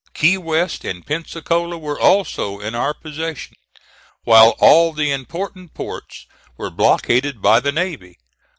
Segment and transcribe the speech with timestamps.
[0.15, 3.53] Key West and Pensacola were also in our possession,
[4.23, 6.25] while all the important ports
[6.57, 8.17] were blockaded by the navy.